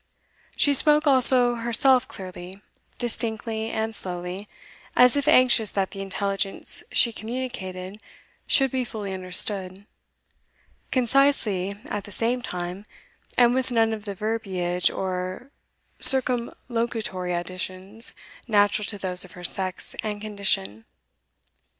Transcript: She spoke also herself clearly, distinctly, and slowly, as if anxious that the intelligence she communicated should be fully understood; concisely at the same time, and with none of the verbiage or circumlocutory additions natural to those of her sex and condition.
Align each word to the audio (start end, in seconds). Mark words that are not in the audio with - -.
She 0.57 0.73
spoke 0.73 1.05
also 1.05 1.53
herself 1.57 2.07
clearly, 2.07 2.59
distinctly, 2.97 3.69
and 3.69 3.95
slowly, 3.95 4.49
as 4.95 5.15
if 5.15 5.27
anxious 5.27 5.69
that 5.73 5.91
the 5.91 6.01
intelligence 6.01 6.81
she 6.91 7.13
communicated 7.13 7.99
should 8.47 8.71
be 8.71 8.83
fully 8.83 9.13
understood; 9.13 9.85
concisely 10.89 11.75
at 11.85 12.05
the 12.05 12.11
same 12.11 12.41
time, 12.41 12.87
and 13.37 13.53
with 13.53 13.69
none 13.69 13.93
of 13.93 14.05
the 14.05 14.15
verbiage 14.15 14.89
or 14.89 15.51
circumlocutory 15.99 17.35
additions 17.39 18.15
natural 18.47 18.85
to 18.85 18.97
those 18.97 19.23
of 19.23 19.33
her 19.33 19.43
sex 19.43 19.95
and 20.01 20.19
condition. 20.19 20.85